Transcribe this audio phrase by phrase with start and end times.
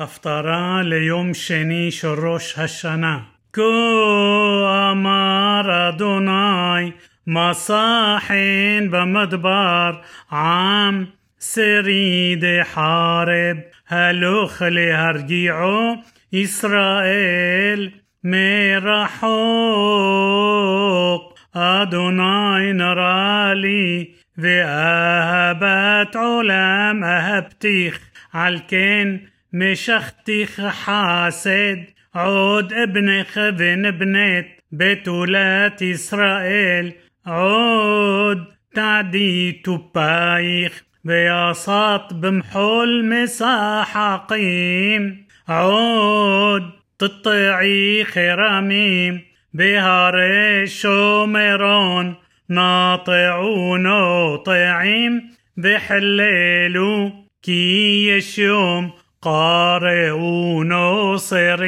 [0.00, 3.18] הפטרה ליום שני של ראש השנה.
[3.52, 3.62] כה
[4.92, 6.90] אמר אדוני
[7.26, 9.92] מסע חן במדבר
[10.32, 11.04] עם
[11.40, 13.56] שריד חרב
[13.88, 15.94] הלוך להרגיעו
[16.32, 17.88] ישראל
[18.24, 19.26] מרחוק
[21.54, 24.04] אדוני נראה לי
[24.38, 27.98] ואהבת עולם אהבתיך
[28.32, 29.08] על כן
[29.53, 36.93] مش اختيخ حاسد عود ابن خبن بنت بيت ولات إسرائيل.
[37.25, 38.45] عود
[38.75, 39.63] تعدي
[39.95, 49.21] بايخ بياصات بمحول مساحة قيم عود تطيعي خراميم
[49.53, 50.15] بهار
[50.65, 52.15] شومرون
[52.49, 53.87] ناطعون
[54.37, 57.11] طعيم بحللو
[57.43, 60.17] كي يشوم قارئ
[60.63, 61.65] نصر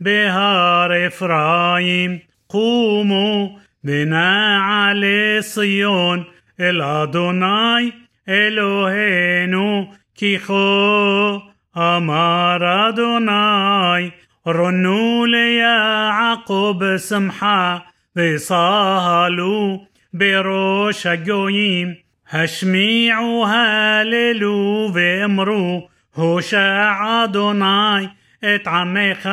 [0.00, 3.48] بهار إفرايم قوموا
[3.84, 6.24] بنا على صيون
[6.60, 7.92] الأدوناي
[8.28, 11.40] إلهينو كيخو
[11.76, 14.12] أمار أدوناي
[14.46, 17.82] رنوا ليعقوب سمحا
[18.16, 19.78] وصاهلوا
[20.12, 21.96] بروش الجويم
[22.28, 25.80] هشميعوا هللوا وامروا
[26.16, 26.92] הושע
[27.24, 28.06] אדוני
[28.38, 29.28] את עמך,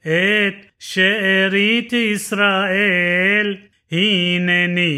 [0.00, 3.56] את שארית ישראל,
[3.92, 4.92] הנני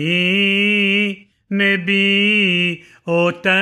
[1.51, 3.53] מביא אותם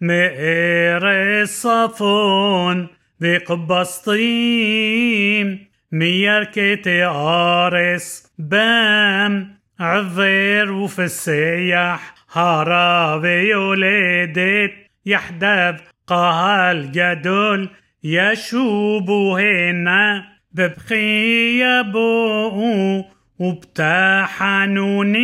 [0.00, 2.86] מארץ צפון
[3.20, 4.16] וקבסטים
[5.92, 9.42] מירכת ארץ בם
[9.78, 12.00] עבר ופסח
[12.32, 17.68] הרה ויולדת يحدث قاها جدول
[18.04, 19.88] يشوبهن
[20.52, 23.04] ببخي يبوء
[23.38, 25.20] وبتحنوني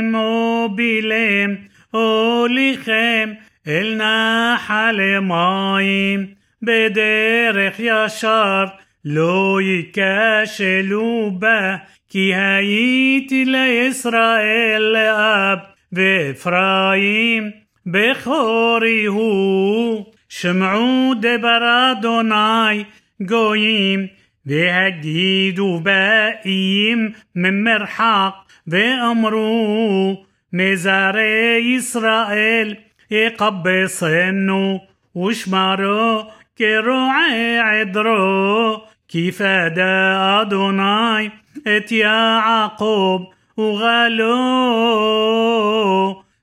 [0.00, 1.58] موبيلم
[1.94, 3.34] أوليخم
[3.68, 8.72] إلنا حال مايم بدرخ يشر
[9.04, 15.62] لو يكاشلوا به كي هايتي لإسرائيل أب
[15.92, 17.52] بإفرايم.
[17.85, 20.05] בכורי הוא.
[20.29, 22.83] שמעו דבר אדוני
[23.21, 24.07] גויים,
[24.45, 28.31] והגידו באים ממרחק,
[28.67, 30.23] ואמרו
[30.53, 32.75] מזרי ישראל
[33.11, 34.79] יקבצנו
[35.17, 36.23] ושמרו
[36.55, 41.29] כרועי עדרו כי פדה אדוני
[41.61, 43.23] את יעקב
[43.57, 44.35] וגלו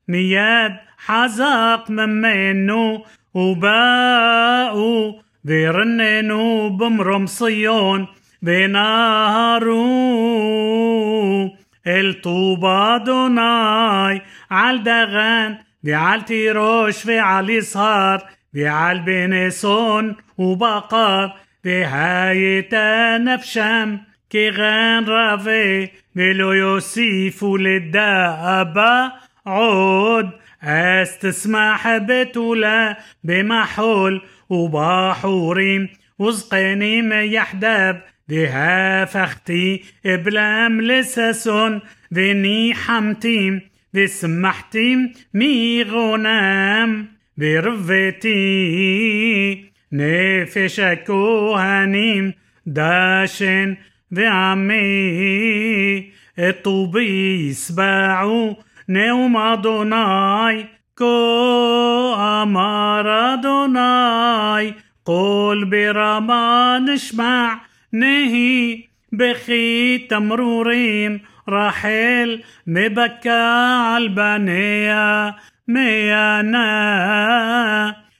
[0.09, 0.73] מיד
[1.08, 5.14] حزق منو وباقوا
[5.44, 8.08] بيرننوا بمرم صيون
[8.42, 9.78] ונהרו
[11.88, 14.22] אל טוב אדוני
[14.52, 18.24] על דגן ועל תירוש ועל יצהר
[18.54, 21.34] ועל בני צאן ובקר
[21.64, 24.00] והייתה נפשם
[24.30, 25.90] כגן רווה.
[26.16, 29.12] ולא יוסיפו לדאבה
[29.48, 30.30] עוד
[30.64, 41.82] אז תשמח בתולה במחול وبحوري وزقني ما يحدب ديها فختي إبلام لساسون
[42.12, 43.62] ديني حمتي
[43.94, 47.18] دي سمحتي مي غنام.
[47.38, 48.34] برفتي
[49.94, 51.12] نفشك
[51.58, 52.34] هنيم
[52.66, 53.76] داشن
[54.12, 58.56] دي عمي الطوبي سباعو
[58.89, 60.63] נאום אדוני
[60.97, 67.49] כה אמר אדוני קול ברמה נשמע
[67.93, 68.83] נהי
[69.13, 71.19] בכי תמרורים
[71.49, 75.31] רחל מבכה על בניה
[75.69, 76.67] ميانا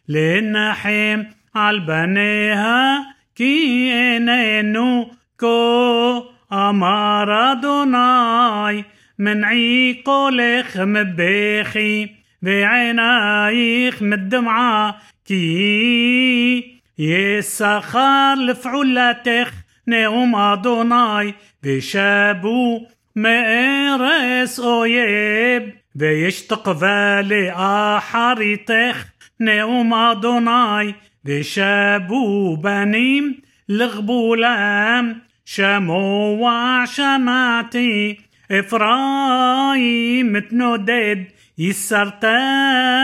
[0.09, 1.23] لنحم
[1.55, 8.85] على بنيها كي انينو كو امار دوناي
[9.19, 12.09] من عيقو لخ مبيخي
[12.43, 19.53] بعينايخ مدمعة كي يسخر لفعولتك
[19.87, 21.35] نعم أدوناي
[21.67, 22.87] وشابو
[23.17, 25.63] مأرس أويب
[25.97, 29.05] וישתקווה לאחריתך
[29.41, 30.93] נאום אדוני
[31.25, 33.35] ושבו בנים
[33.69, 35.13] לגבולם
[35.45, 38.17] שמוע שמעתי
[38.52, 41.28] إفرايم تنودد
[41.58, 42.98] يسرتاني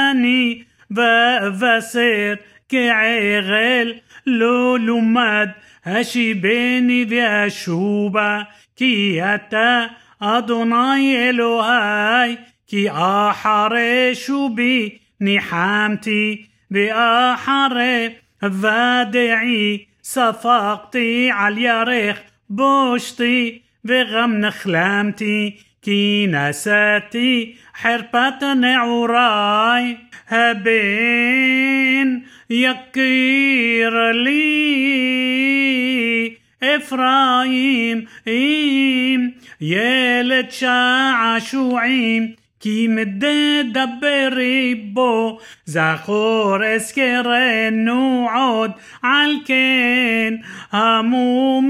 [0.90, 2.38] بفسر
[2.70, 5.52] كعيغل لولو مد
[5.84, 8.48] هشي بيني بيشوبة
[8.78, 9.90] كي أتا
[10.22, 12.38] أدوناي إلوهاي
[12.68, 18.12] كي أحرش بي نحامتي بأحر
[18.62, 22.18] فادعي صفقتي على اليارخ
[22.50, 23.63] بوشتي.
[23.85, 29.97] וגם נחלמתי כי נשאתי חרפת נעוריי
[30.31, 32.19] הבן
[32.51, 34.79] יכיר לי
[36.65, 39.29] אפרים אם
[39.61, 48.71] ילד שעשועים כי מדברי בו זכור אזכרנו עוד
[49.03, 50.35] על כן
[50.73, 51.63] המו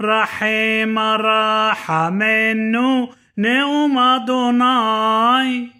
[0.00, 5.75] رحيم راح منه نعم أدوناي